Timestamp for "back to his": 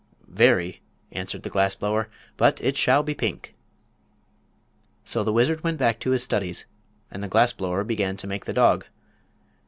5.77-6.23